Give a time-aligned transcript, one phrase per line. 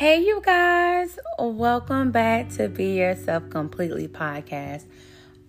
[0.00, 4.86] Hey, you guys, welcome back to Be Yourself Completely podcast.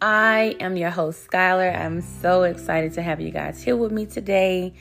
[0.02, 1.74] I am your host, Skylar.
[1.74, 4.74] I'm so excited to have you guys here with me today.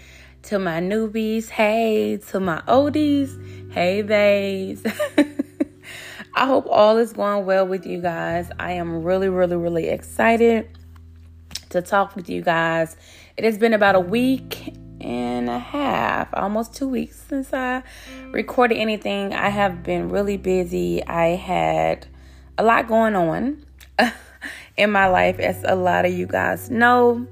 [0.43, 2.17] To my newbies, hey.
[2.30, 4.82] To my oldies, hey, babes.
[6.34, 8.50] I hope all is going well with you guys.
[8.59, 10.68] I am really, really, really excited
[11.68, 12.96] to talk with you guys.
[13.36, 17.82] It has been about a week and a half, almost two weeks since I
[18.32, 19.35] recorded anything.
[19.35, 21.04] I have been really busy.
[21.07, 22.07] I had
[22.58, 23.64] a lot going on
[24.76, 27.26] in my life, as a lot of you guys know.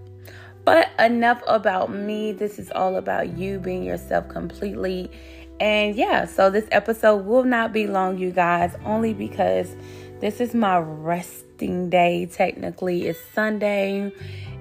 [0.65, 2.33] But enough about me.
[2.33, 5.11] This is all about you being yourself completely.
[5.61, 9.75] And yeah, so this episode will not be long, you guys, only because
[10.21, 12.27] this is my resting day.
[12.27, 14.13] Technically, it's Sunday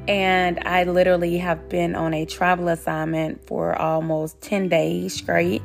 [0.07, 5.61] and I literally have been on a travel assignment for almost 10 days straight.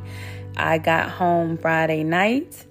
[0.57, 2.67] I got home Friday night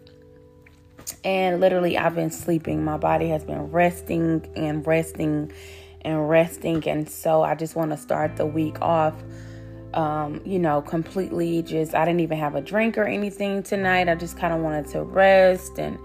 [1.24, 2.84] and literally I've been sleeping.
[2.84, 5.52] My body has been resting and resting
[6.02, 6.88] and resting.
[6.88, 9.16] And so I just want to start the week off,
[9.94, 14.10] um, you know, completely just, I didn't even have a drink or anything tonight.
[14.10, 15.98] I just kind of wanted to rest and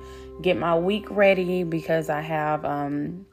[0.42, 3.25] get my week ready because I have, um,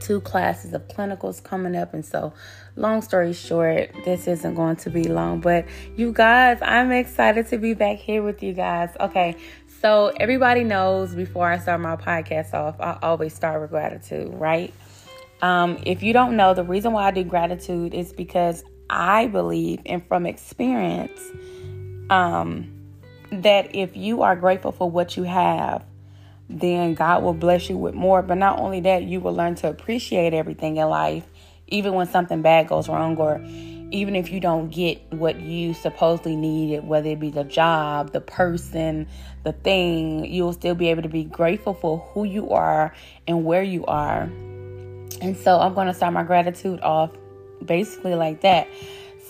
[0.00, 1.94] two classes of clinicals coming up.
[1.94, 2.32] And so,
[2.76, 5.40] long story short, this isn't going to be long.
[5.40, 8.90] But you guys, I'm excited to be back here with you guys.
[8.98, 9.36] Okay,
[9.80, 14.74] so everybody knows before I start my podcast off, I always start with gratitude, right?
[15.42, 19.80] Um, if you don't know, the reason why I do gratitude is because I believe,
[19.86, 21.20] and from experience,
[22.10, 22.70] um,
[23.30, 25.84] that if you are grateful for what you have,
[26.50, 28.22] then God will bless you with more.
[28.22, 31.24] But not only that, you will learn to appreciate everything in life,
[31.68, 33.40] even when something bad goes wrong, or
[33.92, 38.20] even if you don't get what you supposedly needed, whether it be the job, the
[38.20, 39.06] person,
[39.44, 42.94] the thing, you'll still be able to be grateful for who you are
[43.26, 44.22] and where you are.
[45.20, 47.10] And so I'm going to start my gratitude off
[47.64, 48.68] basically like that.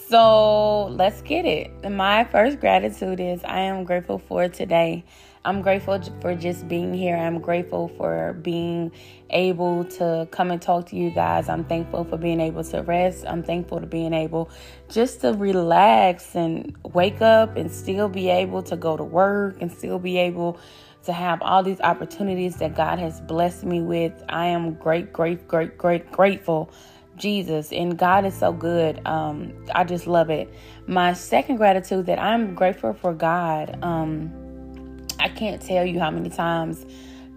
[0.08, 1.90] So let's get it.
[1.90, 5.04] My first gratitude is I am grateful for today.
[5.42, 7.16] I'm grateful for just being here.
[7.16, 8.92] I'm grateful for being
[9.30, 11.48] able to come and talk to you guys.
[11.48, 13.24] I'm thankful for being able to rest.
[13.26, 14.50] I'm thankful to being able
[14.90, 19.72] just to relax and wake up and still be able to go to work and
[19.72, 20.58] still be able
[21.04, 24.12] to have all these opportunities that God has blessed me with.
[24.28, 26.70] I am great, great, great, great, grateful.
[27.16, 29.00] Jesus and God is so good.
[29.06, 30.52] Um, I just love it.
[30.86, 33.78] My second gratitude that I'm grateful for God.
[33.82, 34.39] Um,
[35.20, 36.86] I can't tell you how many times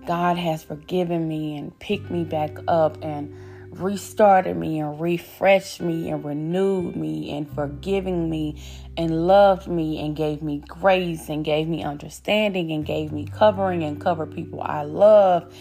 [0.06, 3.36] God has forgiven me and picked me back up and
[3.72, 8.62] restarted me and refreshed me and renewed me and forgiving me
[8.96, 13.84] and loved me and gave me grace and gave me understanding and gave me covering
[13.84, 15.54] and cover people I love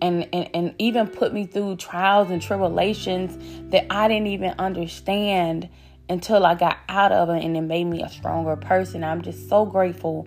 [0.00, 5.68] and, and, and even put me through trials and tribulations that I didn't even understand
[6.08, 9.04] until I got out of it and it made me a stronger person.
[9.04, 10.26] I'm just so grateful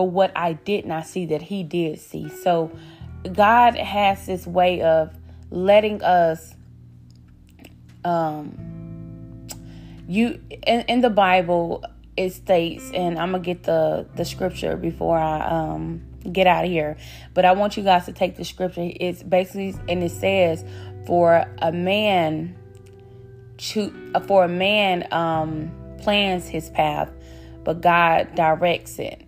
[0.00, 2.30] for what I did not see that He did see.
[2.30, 2.72] So,
[3.34, 5.14] God has this way of
[5.50, 6.54] letting us,
[8.02, 8.56] um,
[10.08, 11.84] you in, in the Bible
[12.16, 16.00] it states, and I'm gonna get the the scripture before I um
[16.32, 16.96] get out of here.
[17.34, 18.90] But I want you guys to take the scripture.
[18.98, 20.64] It's basically and it says,
[21.06, 22.56] for a man
[23.58, 27.12] to for a man um plans his path,
[27.64, 29.26] but God directs it.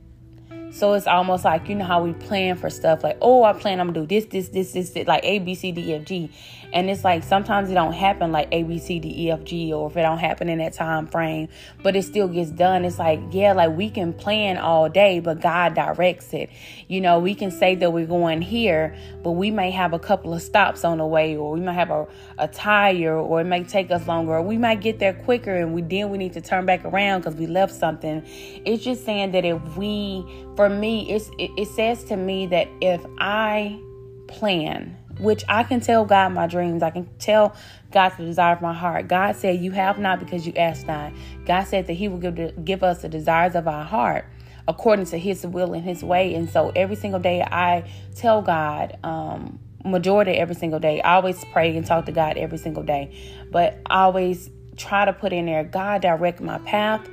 [0.73, 3.79] So it's almost like you know how we plan for stuff like, oh, I plan
[3.79, 6.31] I'm gonna do this, this, this, this, this like A, B, C, D, F, G.
[6.73, 9.73] And it's like sometimes it don't happen like A, B, C, D, E, F, G,
[9.73, 11.49] or if it don't happen in that time frame,
[11.83, 12.85] but it still gets done.
[12.85, 16.51] It's like, yeah, like we can plan all day, but God directs it.
[16.89, 20.35] You know, we can say that we're going here, but we may have a couple
[20.35, 22.07] of stops on the way, or we might have a,
[22.39, 25.75] a tire, or it may take us longer, or we might get there quicker and
[25.75, 28.23] we then we need to turn back around because we left something.
[28.65, 30.25] It's just saying that if we
[30.57, 33.81] for me, it's, it, it says to me that if I
[34.27, 37.55] plan, which I can tell God my dreams, I can tell
[37.91, 39.09] God the desire of my heart.
[39.09, 41.13] God said, You have not because you ask not.
[41.45, 44.27] God said that He will give, give us the desires of our heart
[44.69, 46.35] according to His will and His way.
[46.35, 51.45] And so every single day I tell God, um, majority every single day, I always
[51.53, 55.47] pray and talk to God every single day, but I always try to put in
[55.47, 57.09] there, God direct my path.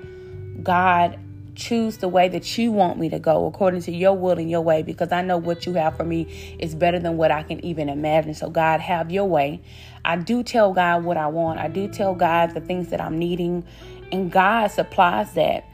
[0.64, 1.20] God
[1.60, 4.62] choose the way that you want me to go according to your will and your
[4.62, 7.64] way because I know what you have for me is better than what I can
[7.64, 8.34] even imagine.
[8.34, 9.62] So, God, have your way.
[10.06, 13.20] I do tell God what I want, I do tell God the things that I'm
[13.20, 13.66] needing,
[14.12, 15.66] and God supplies that.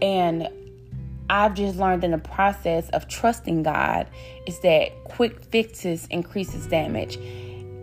[0.00, 0.48] And
[1.28, 4.08] I've just learned in the process of trusting God
[4.46, 7.18] is that quick fixes increases damage.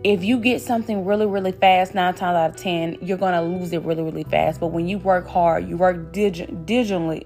[0.04, 3.72] If you get something really, really fast, nine times out of ten, you're gonna lose
[3.72, 4.58] it really, really fast.
[4.58, 7.24] But when you work hard, you work digi- digitally,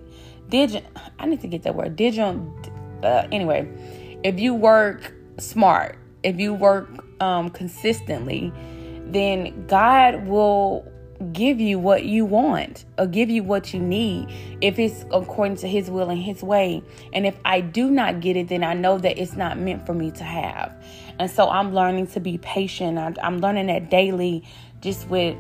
[0.51, 0.85] digit.
[1.19, 1.97] I need to get that word.
[1.97, 2.55] Digital.
[3.03, 3.67] Uh, anyway,
[4.23, 6.89] if you work smart, if you work
[7.23, 8.53] um, consistently,
[9.07, 10.87] then God will
[11.33, 14.29] give you what you want or give you what you need
[14.61, 16.83] if it's according to his will and his way
[17.15, 19.95] and if i do not get it then i know that it's not meant for
[19.95, 20.75] me to have
[21.19, 24.45] and so i'm learning to be patient i'm learning that daily
[24.81, 25.37] just with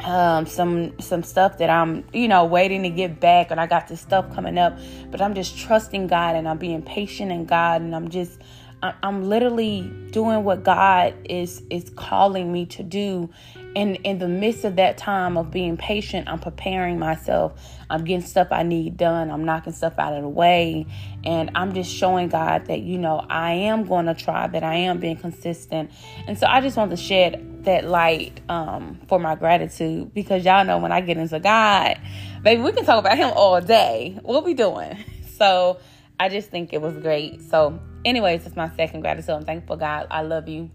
[0.00, 3.88] um, some some stuff that I'm you know waiting to get back and I got
[3.88, 4.78] this stuff coming up
[5.10, 8.40] but I'm just trusting God and I'm being patient in God and I'm just
[8.80, 13.28] I'm literally doing what God is is calling me to do.
[13.74, 17.60] And in the midst of that time of being patient, I'm preparing myself.
[17.90, 19.30] I'm getting stuff I need done.
[19.30, 20.86] I'm knocking stuff out of the way.
[21.24, 24.74] And I'm just showing God that, you know, I am going to try, that I
[24.74, 25.90] am being consistent.
[26.26, 30.64] And so I just want to shed that light um, for my gratitude because y'all
[30.64, 31.98] know when I get into God,
[32.42, 34.18] baby, we can talk about Him all day.
[34.22, 35.04] What we doing?
[35.38, 35.78] So
[36.18, 37.40] I just think it was great.
[37.42, 39.30] So anyways, it's my second gratitude.
[39.30, 40.08] I'm thankful God.
[40.10, 40.68] I love you.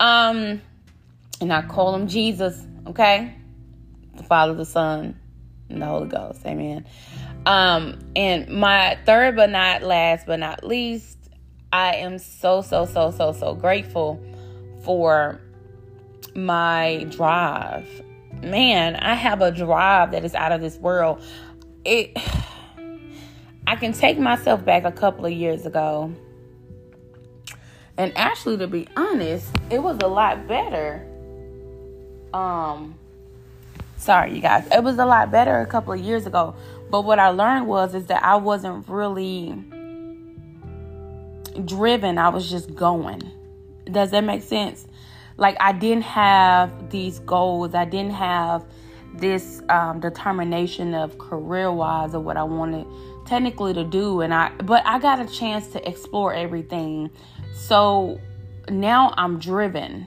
[0.00, 0.60] Um,
[1.40, 3.34] and I call him Jesus, okay?
[4.16, 5.18] The Father, the Son,
[5.68, 6.40] and the Holy Ghost.
[6.46, 6.84] Amen.
[7.46, 11.16] Um, and my third but not last but not least,
[11.72, 14.22] I am so, so, so, so, so grateful
[14.84, 15.40] for
[16.34, 17.86] my drive.
[18.42, 21.22] Man, I have a drive that is out of this world.
[21.84, 22.16] It
[23.66, 26.14] I can take myself back a couple of years ago
[27.98, 31.04] and actually, to be honest, it was a lot better.
[32.32, 32.96] Um,
[33.98, 34.66] sorry, you guys.
[34.72, 36.54] It was a lot better a couple of years ago.
[36.90, 39.52] But what I learned was is that I wasn't really
[41.64, 42.18] driven.
[42.18, 43.22] I was just going.
[43.90, 44.86] Does that make sense?
[45.36, 47.74] Like I didn't have these goals.
[47.74, 48.64] I didn't have
[49.14, 52.86] this um, determination of career wise of what I wanted
[53.26, 57.10] technically to do and I but I got a chance to explore everything
[57.52, 58.18] so
[58.70, 60.06] now I'm driven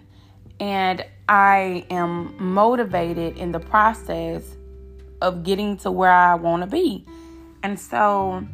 [0.60, 4.44] and I am motivated in the process
[5.22, 7.06] of getting to where I want to be.
[7.64, 8.46] And so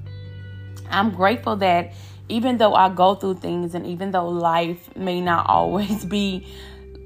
[0.91, 1.93] I'm grateful that
[2.29, 6.45] even though I go through things and even though life may not always be,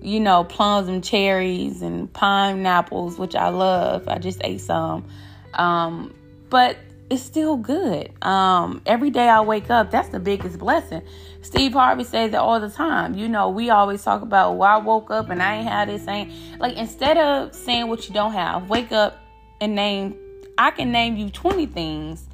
[0.01, 5.07] you know, plums and cherries and pineapples, which I love, I just ate some.
[5.53, 6.13] Um,
[6.49, 6.75] but
[7.11, 8.09] it's still good.
[8.23, 11.01] Um, every day I wake up, that's the biggest blessing.
[11.41, 13.15] Steve Harvey says it all the time.
[13.15, 16.07] You know, we always talk about, well, I woke up and I ain't had this,
[16.07, 19.19] ain't like instead of saying what you don't have, wake up
[19.59, 20.15] and name.
[20.57, 22.27] I can name you 20 things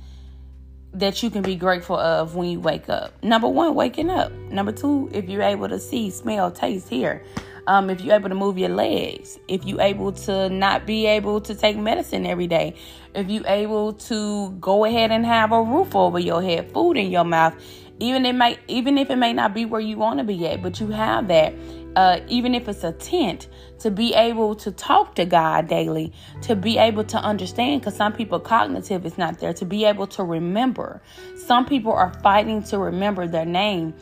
[0.94, 3.24] that you can be grateful of when you wake up.
[3.24, 4.32] Number one, waking up.
[4.52, 7.24] Number two, if you're able to see, smell, taste, hear
[7.68, 11.42] um, if you're able to move your legs, if you're able to not be able
[11.42, 12.74] to take medicine every day,
[13.14, 17.12] if you're able to go ahead and have a roof over your head, food in
[17.12, 17.54] your mouth,
[18.00, 20.64] even it might even if it may not be where you want to be at,
[20.64, 21.54] but you have that.
[21.96, 23.48] Uh, even if it's a tent,
[23.80, 26.14] to be able to talk to God daily,
[26.44, 30.06] to be able to understand, because some people cognitive is not there, to be able
[30.06, 31.02] to remember.
[31.48, 33.96] Some people are fighting to remember their name.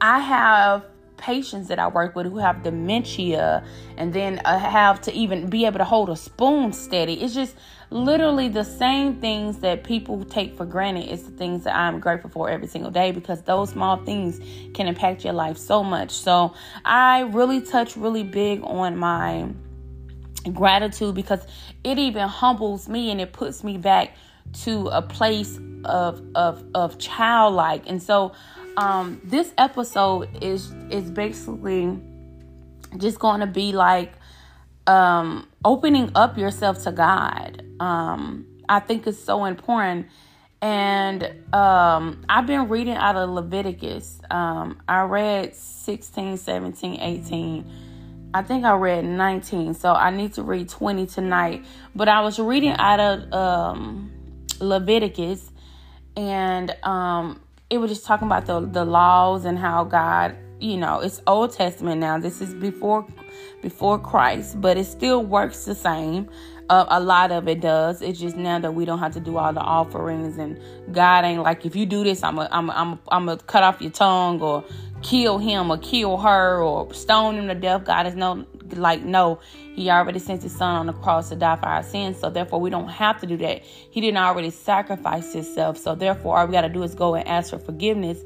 [0.00, 0.84] I have
[1.16, 3.64] patients that I work with who have dementia
[3.96, 7.14] and then uh, have to even be able to hold a spoon steady.
[7.22, 7.56] It's just
[7.90, 12.30] literally the same things that people take for granted is the things that I'm grateful
[12.30, 14.40] for every single day because those small things
[14.74, 16.10] can impact your life so much.
[16.10, 16.54] So
[16.84, 19.48] I really touch really big on my
[20.52, 21.40] gratitude because
[21.84, 24.16] it even humbles me and it puts me back
[24.52, 28.32] to a place of of of childlike and so
[28.76, 31.98] um, this episode is is basically
[32.98, 34.12] just going to be like
[34.86, 37.62] um, opening up yourself to God.
[37.80, 40.06] Um, I think it's so important.
[40.62, 41.22] And
[41.54, 44.20] um, I've been reading out of Leviticus.
[44.30, 47.72] Um, I read 16, 17, 18.
[48.32, 49.74] I think I read 19.
[49.74, 51.64] So I need to read 20 tonight.
[51.94, 54.10] But I was reading out of um,
[54.58, 55.50] Leviticus.
[56.16, 61.00] And um, it was just talking about the the laws and how God, you know,
[61.00, 62.18] it's Old Testament now.
[62.18, 63.06] This is before
[63.62, 66.28] before Christ, but it still works the same.
[66.68, 68.02] Uh, a lot of it does.
[68.02, 70.60] It's just now that we don't have to do all the offerings, and
[70.92, 73.38] God ain't like, if you do this, I'm a, I'm a, I'm a, I'm gonna
[73.38, 74.64] cut off your tongue or
[75.02, 77.84] kill him or kill her or stone him to death.
[77.84, 78.44] God is no
[78.74, 79.40] like, no,
[79.74, 82.18] he already sent his son on the cross to die for our sins.
[82.18, 83.62] So therefore, we don't have to do that.
[83.62, 85.78] He didn't already sacrifice himself.
[85.78, 88.22] So therefore, all we got to do is go and ask for forgiveness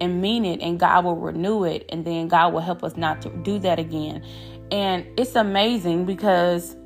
[0.00, 3.22] and mean it, and God will renew it, and then God will help us not
[3.22, 4.24] to do that again.
[4.70, 6.76] And it's amazing because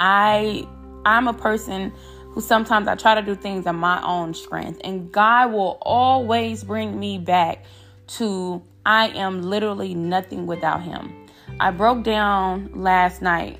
[0.00, 0.66] I
[1.04, 1.92] I'm a person
[2.30, 6.64] who sometimes I try to do things on my own strength, and God will always
[6.64, 7.64] bring me back
[8.08, 11.17] to I am literally nothing without Him.
[11.60, 13.58] I broke down last night.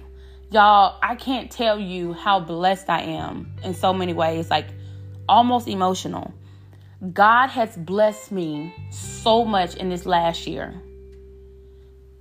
[0.51, 4.69] Y'all, I can't tell you how blessed I am in so many ways, like
[5.29, 6.33] almost emotional.
[7.13, 10.81] God has blessed me so much in this last year.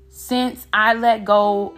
[0.10, 1.76] Since I let go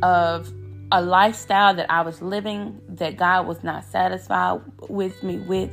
[0.00, 0.52] of
[0.92, 5.70] a lifestyle that I was living that God was not satisfied with me with,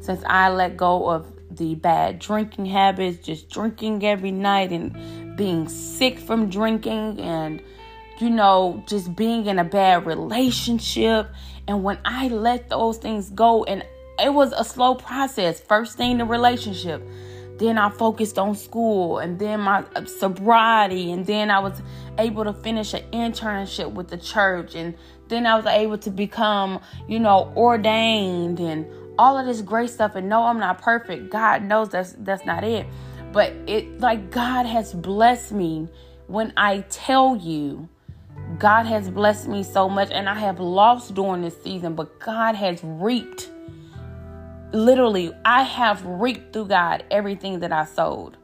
[0.00, 1.26] since I let go of
[1.58, 7.62] the bad drinking habits, just drinking every night and being sick from drinking and
[8.20, 11.30] you know, just being in a bad relationship.
[11.66, 13.84] And when I let those things go, and
[14.18, 15.60] it was a slow process.
[15.60, 17.02] First thing, the relationship.
[17.58, 21.12] Then I focused on school and then my sobriety.
[21.12, 21.80] And then I was
[22.18, 24.74] able to finish an internship with the church.
[24.74, 24.94] And
[25.28, 28.86] then I was able to become, you know, ordained and
[29.18, 31.30] all of this great stuff and no i'm not perfect.
[31.30, 32.86] God knows that's that's not it.
[33.32, 35.88] But it like god has blessed me.
[36.26, 37.88] When i tell you
[38.58, 42.54] god has blessed me so much and i have lost during this season but god
[42.54, 43.50] has reaped.
[44.72, 48.36] Literally i have reaped through god everything that i sowed.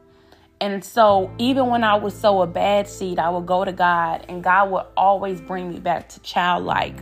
[0.61, 4.25] And so even when i would sow a bad seed i would go to god
[4.29, 6.97] and god would always bring me back to childlike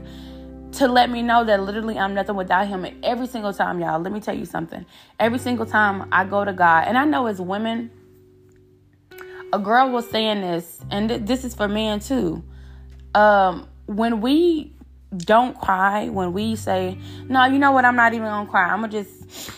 [0.74, 2.86] to let me know that literally I'm nothing without him.
[2.86, 4.86] And every single time, y'all, let me tell you something.
[5.20, 7.92] Every single time I go to God, and I know as women,
[9.52, 12.44] a girl was saying this, and th- this is for men too.
[13.14, 14.74] Um, when we
[15.16, 18.70] don't cry, when we say, no, you know what, I'm not even gonna cry.
[18.70, 19.52] I'm gonna just,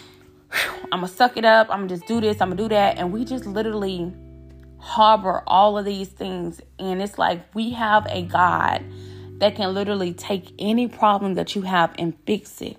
[0.91, 1.67] I'm gonna suck it up.
[1.69, 2.41] I'm gonna just do this.
[2.41, 2.97] I'm gonna do that.
[2.97, 4.11] And we just literally
[4.77, 6.59] harbor all of these things.
[6.77, 8.83] And it's like we have a God
[9.39, 12.77] that can literally take any problem that you have and fix it.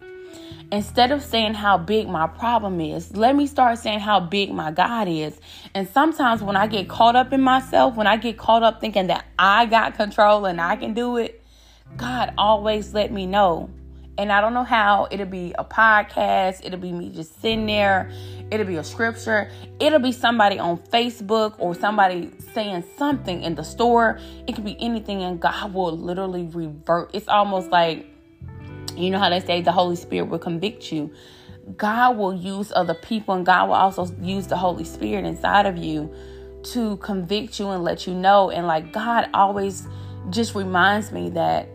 [0.72, 4.72] Instead of saying how big my problem is, let me start saying how big my
[4.72, 5.38] God is.
[5.74, 9.06] And sometimes when I get caught up in myself, when I get caught up thinking
[9.06, 11.44] that I got control and I can do it,
[11.96, 13.70] God always let me know.
[14.18, 18.10] And I don't know how it'll be a podcast, it'll be me just sitting there
[18.50, 19.50] It'll be a scripture.
[19.80, 24.20] It'll be somebody on Facebook or somebody saying something in the store.
[24.46, 27.10] It could be anything, and God will literally revert.
[27.12, 28.06] It's almost like,
[28.96, 31.12] you know how they say the Holy Spirit will convict you.
[31.76, 35.76] God will use other people, and God will also use the Holy Spirit inside of
[35.76, 36.14] you
[36.72, 38.50] to convict you and let you know.
[38.50, 39.88] And like God always
[40.30, 41.68] just reminds me that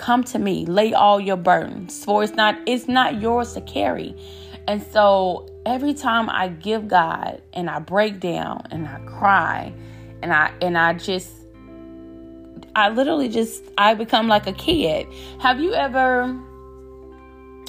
[0.00, 4.16] come to me, lay all your burdens, for it's not it's not yours to carry.
[4.66, 9.72] And so every time I give God and I break down and I cry
[10.22, 11.30] and I and I just
[12.74, 15.06] I literally just I become like a kid.
[15.40, 16.38] Have you ever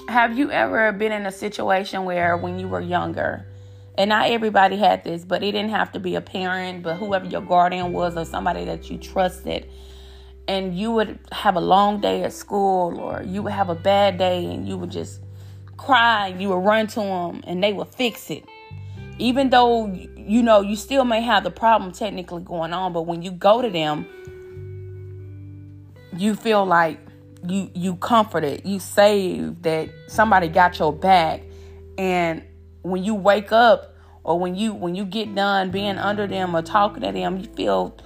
[0.07, 3.45] have you ever been in a situation where when you were younger
[3.97, 7.25] and not everybody had this, but it didn't have to be a parent, but whoever
[7.25, 9.69] your guardian was or somebody that you trusted
[10.47, 14.17] and you would have a long day at school or you would have a bad
[14.17, 15.21] day and you would just
[15.77, 18.45] cry, you would run to them and they would fix it.
[19.17, 23.21] Even though, you know, you still may have the problem technically going on, but when
[23.21, 24.05] you go to them,
[26.17, 26.99] you feel like
[27.47, 31.41] you you comforted, you saved that somebody got your back.
[31.97, 32.43] And
[32.83, 36.61] when you wake up or when you when you get done being under them or
[36.61, 37.97] talking to them, you feel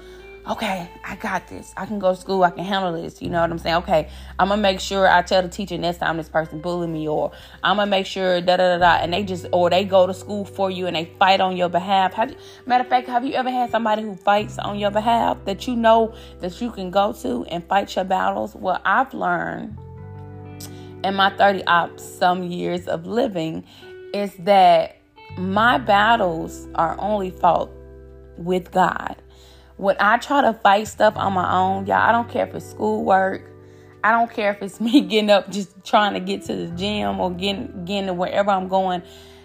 [0.47, 1.73] okay, I got this.
[1.75, 2.43] I can go to school.
[2.43, 3.21] I can handle this.
[3.21, 3.75] You know what I'm saying?
[3.77, 7.07] Okay, I'm gonna make sure I tell the teacher next time this person bully me,
[7.07, 7.31] or
[7.63, 9.03] I'm gonna make sure da da da da.
[9.03, 11.69] And they just or they go to school for you and they fight on your
[11.69, 12.13] behalf.
[12.13, 15.37] Have you, matter of fact, have you ever had somebody who fights on your behalf
[15.45, 18.55] that you know that you can go to and fight your battles?
[18.55, 19.77] Well, I've learned
[21.03, 23.63] in my 30 ops some years of living
[24.13, 24.97] is that
[25.37, 27.69] my battles are only fought
[28.37, 29.21] with God
[29.77, 32.69] when I try to fight stuff on my own, y'all, I don't care if it's
[32.69, 33.43] schoolwork.
[34.03, 37.19] I don't care if it's me getting up just trying to get to the gym
[37.19, 39.01] or getting getting to wherever I'm going.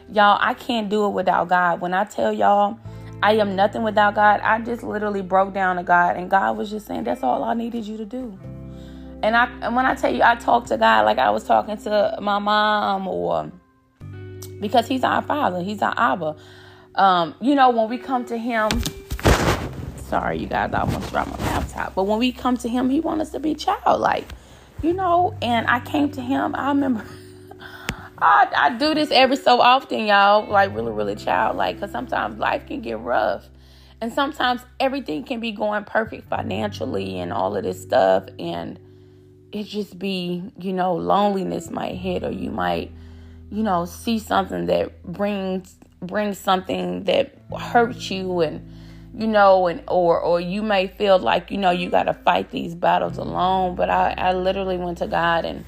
[0.08, 1.80] Y'all, I can't do it without God.
[1.80, 2.78] When I tell y'all
[3.22, 6.70] I am nothing without God, I just literally broke down to God and God was
[6.70, 8.38] just saying, That's all I needed you to do.
[9.22, 11.76] And I and when I tell you I talk to God like I was talking
[11.78, 13.50] to my mom or
[14.60, 16.36] because he's our father, he's our Abba.
[16.94, 18.68] Um, you know, when we come to him
[20.10, 21.94] Sorry, you guys, I almost dropped my laptop.
[21.94, 24.26] But when we come to Him, He wants us to be childlike,
[24.82, 25.36] you know.
[25.40, 26.56] And I came to Him.
[26.56, 27.04] I remember.
[28.18, 30.50] I, I do this every so often, y'all.
[30.50, 33.44] Like really, really childlike, because sometimes life can get rough,
[34.00, 38.80] and sometimes everything can be going perfect financially and all of this stuff, and
[39.52, 42.90] it just be, you know, loneliness might hit, or you might,
[43.48, 48.79] you know, see something that brings brings something that hurts you, and
[49.14, 52.50] you know, and or or you may feel like you know you got to fight
[52.50, 53.74] these battles alone.
[53.74, 55.64] But I I literally went to God and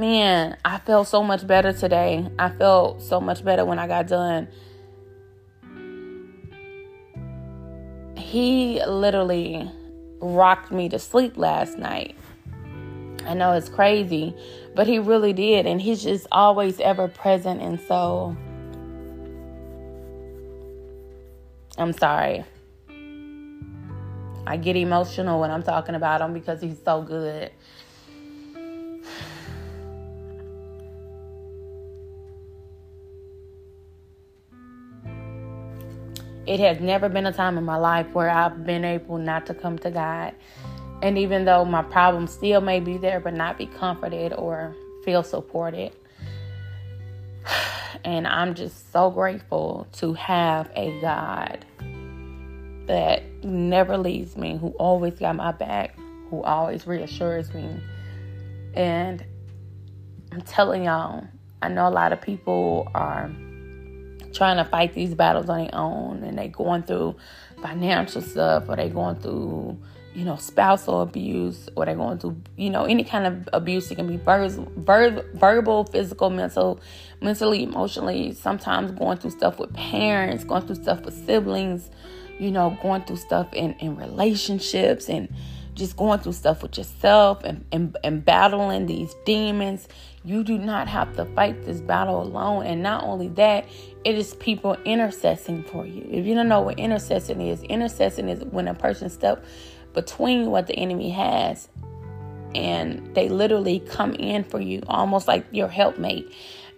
[0.00, 2.26] man, I felt so much better today.
[2.38, 4.48] I felt so much better when I got done.
[8.16, 9.70] He literally
[10.20, 12.16] rocked me to sleep last night.
[13.26, 14.34] I know it's crazy,
[14.74, 15.66] but he really did.
[15.66, 17.60] And he's just always ever present.
[17.60, 18.36] And so
[21.80, 22.44] I'm sorry.
[24.46, 27.50] I get emotional when I'm talking about him because he's so good.
[36.46, 39.54] It has never been a time in my life where I've been able not to
[39.54, 40.34] come to God.
[41.00, 45.22] And even though my problems still may be there, but not be comforted or feel
[45.22, 45.92] supported.
[48.04, 51.64] And I'm just so grateful to have a God
[52.86, 55.96] that never leaves me, who always got my back,
[56.30, 57.82] who always reassures me.
[58.74, 59.24] And
[60.32, 61.26] I'm telling y'all,
[61.62, 63.30] I know a lot of people are
[64.32, 67.16] trying to fight these battles on their own and they going through
[67.62, 69.78] financial stuff or they going through
[70.14, 73.94] you know spousal abuse or they're going through you know any kind of abuse it
[73.94, 76.80] can be ver- ver- verbal physical mental
[77.20, 81.90] mentally emotionally sometimes going through stuff with parents going through stuff with siblings
[82.38, 85.32] you know going through stuff in, in relationships and
[85.74, 89.88] just going through stuff with yourself and, and, and battling these demons
[90.24, 92.66] you do not have to fight this battle alone.
[92.66, 93.66] And not only that,
[94.04, 96.06] it is people intercessing for you.
[96.10, 99.46] If you don't know what intercessing is, intercessing is when a person steps
[99.92, 101.68] between what the enemy has
[102.54, 106.32] and they literally come in for you almost like your helpmate.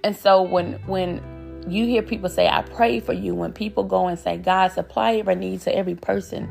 [0.05, 4.09] And so when when you hear people say, I pray for you, when people go
[4.09, 6.51] and say, God, supply every need to every person,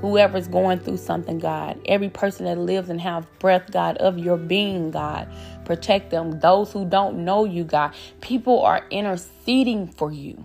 [0.00, 4.36] whoever's going through something, God, every person that lives and have breath, God, of your
[4.36, 5.28] being, God,
[5.64, 6.38] protect them.
[6.40, 10.44] Those who don't know you, God, people are interceding for you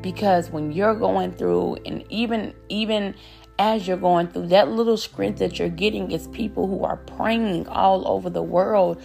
[0.00, 3.14] because when you're going through and even even
[3.58, 7.66] as you're going through that little script that you're getting is people who are praying
[7.68, 9.00] all over the world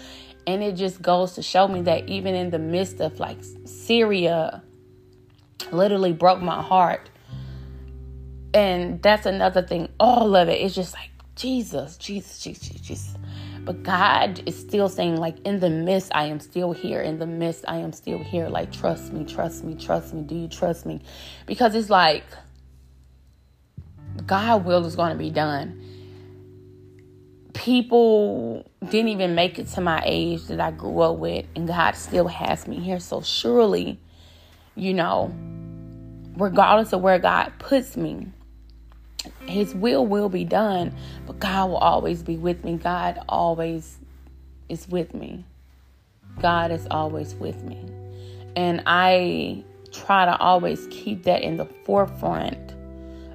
[0.47, 4.63] and it just goes to show me that even in the midst of like Syria
[5.71, 7.09] literally broke my heart
[8.53, 13.15] and that's another thing all of it is just like Jesus Jesus Jesus Jesus
[13.63, 17.01] but God is still saying, like, in the midst, I am still here.
[17.01, 18.49] In the midst, I am still here.
[18.49, 20.23] Like, trust me, trust me, trust me.
[20.23, 21.01] Do you trust me?
[21.45, 22.23] Because it's like,
[24.25, 25.77] God will is going to be done.
[27.53, 31.95] People didn't even make it to my age that I grew up with, and God
[31.95, 32.99] still has me here.
[32.99, 33.99] So surely,
[34.75, 35.33] you know,
[36.37, 38.27] regardless of where God puts me,
[39.47, 40.95] his will will be done,
[41.27, 42.77] but God will always be with me.
[42.77, 43.97] God always
[44.69, 45.45] is with me.
[46.41, 47.85] God is always with me.
[48.55, 52.70] And I try to always keep that in the forefront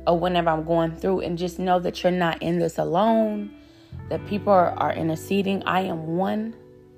[0.07, 3.51] of whenever I'm going through and just know that you're not in this alone,
[4.09, 5.63] that people are, are interceding.
[5.65, 6.55] I am one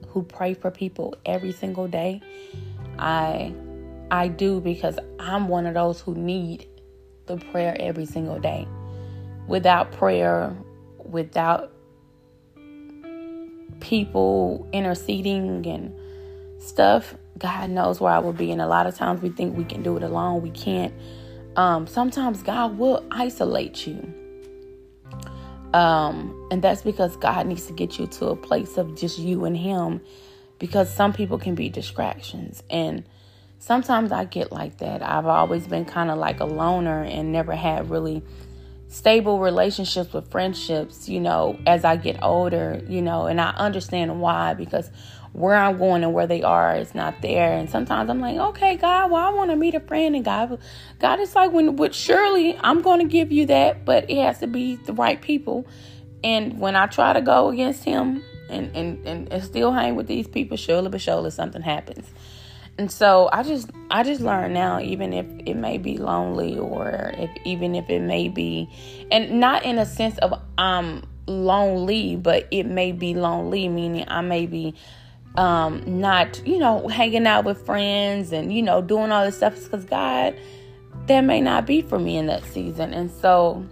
[0.09, 2.21] who pray for people every single day.
[2.99, 3.55] I
[4.11, 6.67] I do because I'm one of those who need
[7.27, 8.67] the prayer every single day
[9.49, 10.57] without prayer,
[10.99, 11.73] without
[13.81, 18.51] people interceding and stuff, God knows where I will be.
[18.51, 20.43] And a lot of times we think we can do it alone.
[20.43, 20.93] We can't.
[21.57, 24.15] Um, sometimes God will isolate you.
[25.75, 29.45] Um, and that's because God needs to get you to a place of just you
[29.45, 30.01] and Him
[30.59, 32.63] because some people can be distractions.
[32.71, 33.05] And
[33.59, 35.03] sometimes I get like that.
[35.03, 38.23] I've always been kind of like a loner and never had really
[38.89, 44.21] stable relationships with friendships, you know, as I get older, you know, and I understand
[44.21, 44.91] why because
[45.39, 47.53] where I'm going and where they are is not there.
[47.53, 50.17] And sometimes I'm like, okay, God, well, I want to meet a friend.
[50.17, 50.59] And God,
[50.99, 54.41] God is like, when, with surely I'm going to give you that, but it has
[54.41, 55.67] to be the right people.
[56.25, 60.09] And when I try to go against him and, and, and, and still hang with
[60.09, 62.07] these people, surely but surely something happens.
[62.79, 67.13] and so I just I just learned now even if it may be lonely or
[67.19, 68.69] if even if it may be
[69.11, 74.21] and not in a sense of um lonely but it may be lonely meaning I
[74.23, 74.75] may be
[75.39, 79.55] um not you know hanging out with friends and you know doing all this stuff
[79.65, 80.39] because God
[81.07, 83.65] that may not be for me in that season and so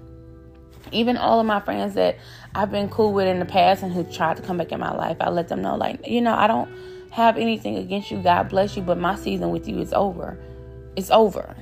[0.93, 2.17] even all of my friends that
[2.55, 4.95] I've been cool with in the past and who tried to come back in my
[4.95, 6.71] life I let them know like you know I don't
[7.17, 8.19] have anything against you.
[8.19, 10.39] God bless you, but my season with you is over.
[10.97, 11.57] It's over.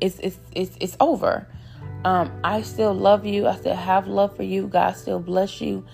[0.00, 1.44] It's it's it's it's over.
[2.04, 3.48] Um, I still love you.
[3.48, 4.68] I still have love for you.
[4.68, 5.84] God still bless you,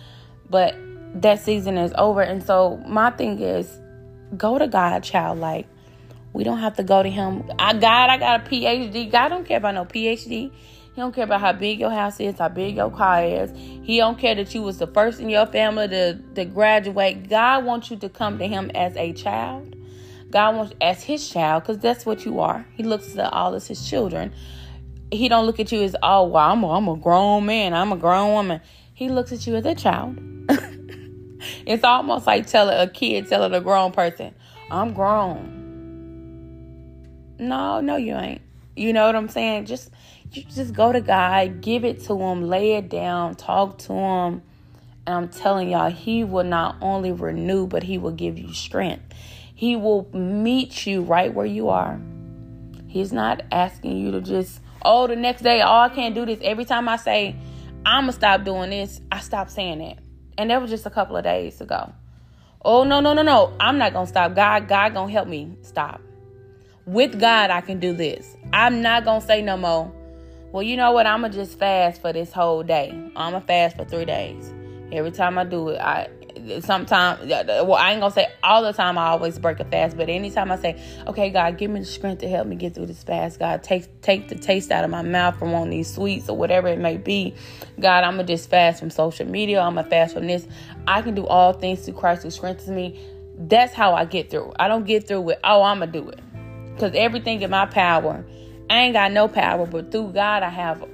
[0.51, 0.75] but
[1.15, 2.23] that season is over.
[2.23, 3.81] And so my thing is,
[4.37, 5.39] go to God, child.
[5.39, 5.67] Like
[6.33, 7.51] we don't have to go to Him.
[7.59, 9.11] I God, I got a PhD.
[9.11, 10.53] God don't care about no PhD.
[10.99, 13.53] He don't care about how big your house is, how big your car is.
[13.85, 17.29] He don't care that you was the first in your family to, to graduate.
[17.29, 19.77] God wants you to come to him as a child.
[20.31, 22.67] God wants as his child, because that's what you are.
[22.75, 24.33] He looks at all as his children.
[25.13, 27.75] He don't look at you as, oh, well, I'm a, I'm a grown man.
[27.75, 28.61] I'm a grown woman.
[28.93, 30.19] He looks at you as a child.
[31.67, 34.35] it's almost like telling a kid telling a grown person,
[34.71, 35.55] I'm grown.
[37.39, 38.43] No, no, you ain't.
[38.77, 39.67] You know what I'm saying?
[39.67, 39.91] Just
[40.33, 44.43] you just go to God, give it to Him, lay it down, talk to Him.
[45.07, 49.15] And I'm telling y'all, He will not only renew, but He will give you strength.
[49.55, 52.01] He will meet you right where you are.
[52.87, 56.39] He's not asking you to just, oh, the next day, oh, I can't do this.
[56.43, 57.37] Every time I say,
[57.85, 59.99] I'm going to stop doing this, I stop saying it.
[60.39, 61.93] And that was just a couple of days ago.
[62.65, 63.53] Oh, no, no, no, no.
[63.61, 64.35] I'm not to stop.
[64.35, 66.01] God, God to help me stop.
[66.87, 68.37] With God, I can do this.
[68.55, 69.93] I'm not to say no more
[70.51, 71.07] well, you know what?
[71.07, 72.91] I'm gonna just fast for this whole day.
[72.91, 74.55] I'm gonna fast for three days.
[74.91, 76.09] Every time I do it, I
[76.61, 78.99] sometimes well, I ain't gonna say all the time.
[78.99, 82.21] I always break a fast, but anytime I say, "Okay, God, give me the strength
[82.21, 85.03] to help me get through this fast," God, take take the taste out of my
[85.03, 87.35] mouth from wanting these sweets or whatever it may be.
[87.81, 89.61] God, I'm gonna just fast from social media.
[89.61, 90.47] I'm gonna fast from this.
[90.87, 92.99] I can do all things through Christ who strengthens me.
[93.39, 94.53] That's how I get through.
[94.59, 96.21] I don't get through with, "Oh, I'm gonna do it,"
[96.75, 98.25] because everything in my power
[98.71, 100.85] I ain't got no power, but through God I have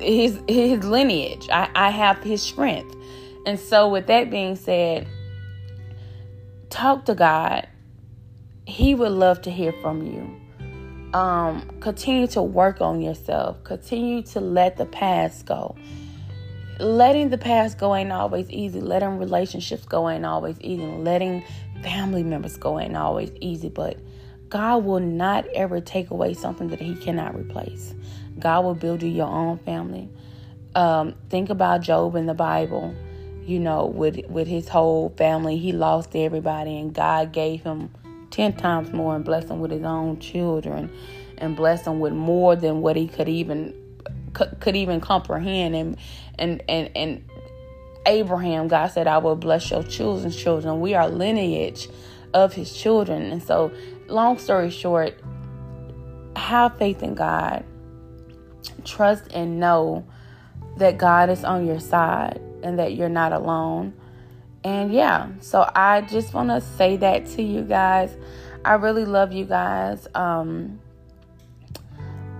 [0.00, 1.48] his his lineage.
[1.50, 2.94] I, I have his strength.
[3.48, 5.08] And so with that being said,
[6.68, 7.66] talk to God.
[8.66, 11.18] He would love to hear from you.
[11.18, 13.64] Um, continue to work on yourself.
[13.64, 15.76] Continue to let the past go.
[16.78, 18.82] Letting the past go ain't always easy.
[18.82, 20.84] Letting relationships go ain't always easy.
[20.84, 21.42] Letting
[21.82, 23.70] family members go ain't always easy.
[23.70, 23.96] But
[24.50, 27.94] God will not ever take away something that He cannot replace.
[28.38, 30.10] God will build you your own family.
[30.74, 32.94] Um, think about Job in the Bible.
[33.48, 37.88] You know, with with his whole family, he lost everybody, and God gave him
[38.30, 40.90] ten times more and blessed him with his own children,
[41.38, 43.72] and blessed him with more than what he could even
[44.34, 45.74] could, even comprehend.
[45.74, 45.96] And
[46.38, 47.24] and and and
[48.04, 51.88] Abraham, God said, "I will bless your children's children." We are lineage
[52.34, 53.72] of His children, and so
[54.08, 55.18] long story short,
[56.36, 57.64] have faith in God.
[58.84, 60.04] Trust and know
[60.76, 63.94] that God is on your side and that you're not alone.
[64.64, 68.16] And yeah, so I just want to say that to you guys.
[68.64, 70.06] I really love you guys.
[70.14, 70.80] Um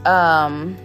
[0.05, 0.77] um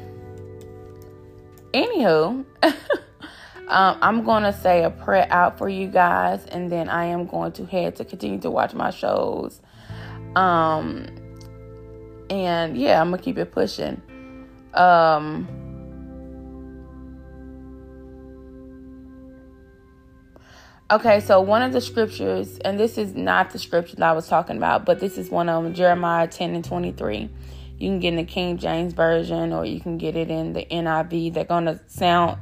[1.74, 7.06] anywho, um, I'm going to say a prayer out for you guys, and then I
[7.06, 9.60] am going to head to continue to watch my shows.
[10.36, 11.08] Um,
[12.30, 14.02] and yeah, I'm gonna keep it pushing.
[14.74, 15.48] Um,
[20.92, 24.28] okay, so one of the scriptures, and this is not the scripture that I was
[24.28, 27.30] talking about, but this is one of them, Jeremiah 10 and 23.
[27.78, 30.66] You can get in the King James Version or you can get it in the
[30.66, 31.34] NIV.
[31.34, 32.38] They're going to sound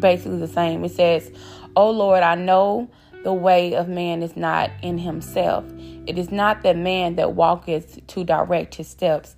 [0.00, 0.84] basically the same.
[0.84, 1.30] It says,
[1.76, 2.90] Oh Lord, I know
[3.22, 5.64] the way of man is not in himself.
[6.06, 9.36] It is not that man that walketh to direct his steps.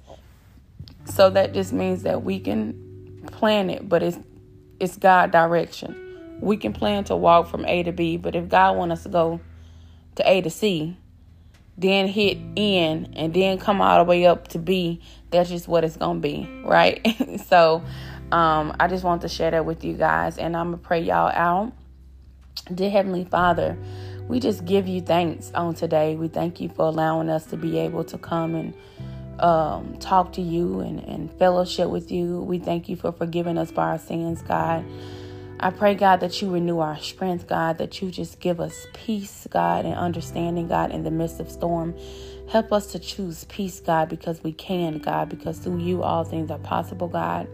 [1.04, 4.18] So that just means that we can plan it, but it's
[4.78, 6.11] it's God direction.
[6.42, 9.08] We can plan to walk from A to B, but if God wants us to
[9.08, 9.40] go
[10.16, 10.96] to A to C,
[11.78, 15.00] then hit N and then come all the way up to B,
[15.30, 17.00] that's just what it's gonna be, right?
[17.46, 17.82] so
[18.32, 21.30] um, I just want to share that with you guys, and I'm gonna pray y'all
[21.32, 21.72] out.
[22.74, 23.76] Dear Heavenly Father,
[24.26, 26.16] we just give you thanks on today.
[26.16, 28.74] We thank you for allowing us to be able to come and
[29.38, 32.40] um, talk to you and, and fellowship with you.
[32.40, 34.84] We thank you for forgiving us for our sins, God.
[35.62, 39.46] I pray, God, that you renew our strength, God, that you just give us peace,
[39.50, 41.94] God, and understanding, God, in the midst of storm.
[42.50, 46.50] Help us to choose peace, God, because we can, God, because through you all things
[46.50, 47.48] are possible, God.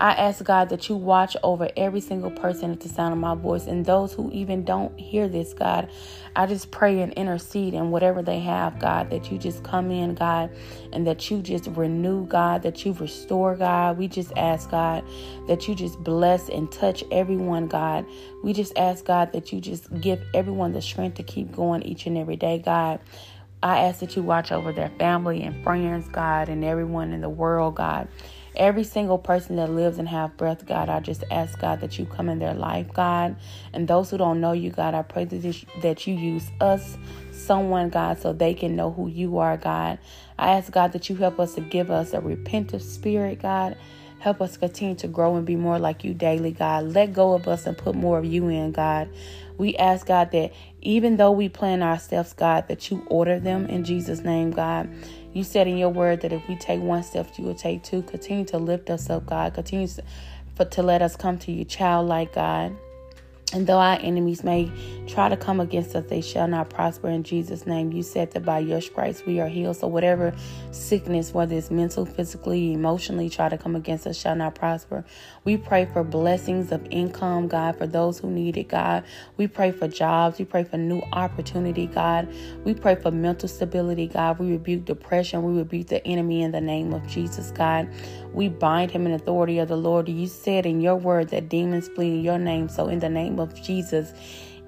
[0.00, 3.34] I ask God that you watch over every single person at the sound of my
[3.34, 5.90] voice and those who even don't hear this, God.
[6.36, 10.14] I just pray and intercede in whatever they have, God, that you just come in,
[10.14, 10.50] God,
[10.92, 13.98] and that you just renew, God, that you restore, God.
[13.98, 15.04] We just ask, God,
[15.48, 18.06] that you just bless and touch everyone, God.
[18.44, 22.06] We just ask, God, that you just give everyone the strength to keep going each
[22.06, 23.00] and every day, God.
[23.60, 27.28] I ask that you watch over their family and friends, God, and everyone in the
[27.28, 28.06] world, God.
[28.58, 32.06] Every single person that lives and have breath, God, I just ask, God, that you
[32.06, 33.36] come in their life, God.
[33.72, 36.98] And those who don't know you, God, I pray that, that you use us,
[37.32, 39.98] someone, God, so they can know who you are, God.
[40.38, 43.76] I ask, God, that you help us to give us a repentant spirit, God.
[44.18, 46.84] Help us continue to grow and be more like you daily, God.
[46.86, 49.08] Let go of us and put more of you in, God.
[49.58, 53.66] We ask, God, that even though we plan our steps, God, that you order them
[53.66, 54.88] in Jesus' name, God.
[55.32, 58.02] You said in your word that if we take one step, you will take two.
[58.02, 59.54] Continue to lift us up, God.
[59.54, 62.76] Continue to, let us come to you, childlike God.
[63.54, 64.70] And though our enemies may
[65.06, 67.92] try to come against us, they shall not prosper in Jesus' name.
[67.92, 69.78] You said that by your stripes we are healed.
[69.78, 70.34] So whatever
[70.70, 75.02] sickness, whether it's mental, physically, emotionally, try to come against us, shall not prosper.
[75.44, 79.04] We pray for blessings of income, God, for those who need it, God.
[79.38, 80.38] We pray for jobs.
[80.38, 82.28] We pray for new opportunity, God.
[82.64, 84.38] We pray for mental stability, God.
[84.38, 85.42] We rebuke depression.
[85.42, 87.88] We rebuke the enemy in the name of Jesus, God.
[88.34, 90.06] We bind him in authority of the Lord.
[90.06, 92.68] You said in your word that demons flee in your name.
[92.68, 94.12] So in the name of Jesus,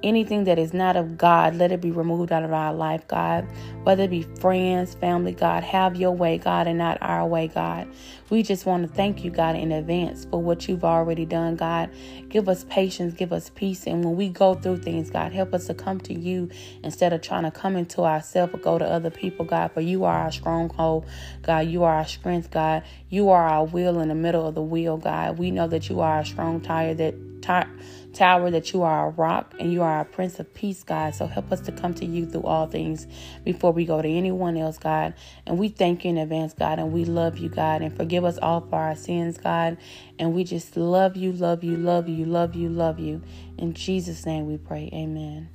[0.02, 3.46] anything that is not of God, let it be removed out of our life, God.
[3.82, 7.88] Whether it be friends, family, God, have your way, God, and not our way, God.
[8.30, 11.90] We just want to thank you, God, in advance for what you've already done, God.
[12.28, 13.86] Give us patience, give us peace.
[13.86, 16.48] And when we go through things, God, help us to come to you
[16.82, 19.72] instead of trying to come into ourselves or go to other people, God.
[19.72, 21.06] For you are our stronghold,
[21.42, 21.66] God.
[21.66, 22.84] You are our strength, God.
[23.08, 25.38] You are our wheel in the middle of the wheel, God.
[25.38, 27.68] We know that you are a strong tire that tire
[28.12, 31.14] tower, that you are a rock and you are a prince of peace, God.
[31.14, 33.06] So help us to come to you through all things
[33.44, 35.14] before we go to anyone else, God.
[35.46, 38.38] And we thank you in advance, God, and we love you, God, and forgive us
[38.38, 39.78] all for our sins, God.
[40.18, 43.22] And we just love you, love you, love you, love you, love you.
[43.58, 44.90] In Jesus' name we pray.
[44.92, 45.48] Amen.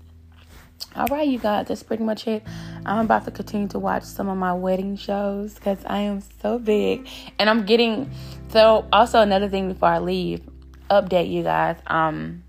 [0.96, 2.42] All right, you guys, that's pretty much it.
[2.86, 6.58] I'm about to continue to watch some of my wedding shows because I am so
[6.58, 7.08] big.
[7.38, 8.10] And I'm getting,
[8.50, 10.42] so also another thing before I leave,
[10.90, 11.78] update you guys.
[11.88, 12.45] Um,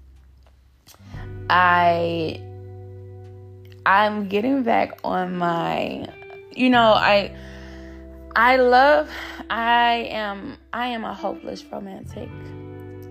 [1.49, 2.41] I
[3.85, 6.07] I'm getting back on my
[6.55, 7.37] you know, I
[8.35, 9.11] I love
[9.51, 12.29] I am I am a hopeless romantic.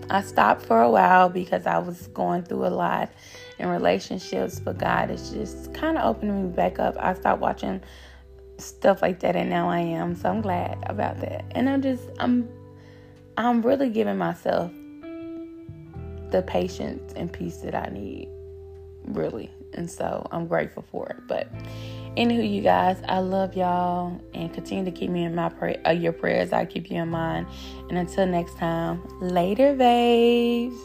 [0.08, 3.10] I stopped for a while because I was going through a lot
[3.58, 6.96] in relationships, but God is just kind of opening me back up.
[6.98, 7.80] I stopped watching
[8.58, 10.14] stuff like that and now I am.
[10.14, 11.44] So I'm glad about that.
[11.52, 12.48] And I'm just I'm
[13.36, 14.70] I'm really giving myself
[16.36, 18.28] the patience and peace that I need,
[19.06, 19.50] really.
[19.72, 21.16] And so I'm grateful for it.
[21.26, 21.50] But
[22.14, 25.92] anywho, you guys, I love y'all and continue to keep me in my pray- uh,
[25.92, 26.52] your prayers.
[26.52, 27.46] I keep you in mind.
[27.88, 30.76] And until next time, later, babes.